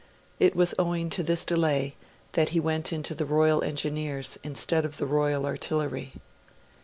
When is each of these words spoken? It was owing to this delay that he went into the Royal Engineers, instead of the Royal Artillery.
It 0.39 0.55
was 0.55 0.73
owing 0.79 1.11
to 1.11 1.21
this 1.21 1.45
delay 1.45 1.95
that 2.31 2.49
he 2.49 2.59
went 2.59 2.91
into 2.91 3.13
the 3.13 3.23
Royal 3.23 3.63
Engineers, 3.63 4.39
instead 4.41 4.83
of 4.83 4.97
the 4.97 5.05
Royal 5.05 5.45
Artillery. 5.45 6.13